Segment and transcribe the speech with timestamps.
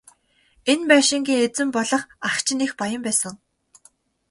[0.71, 3.35] Энэ байшингийн эзэн болох ах чинь их баян байсан.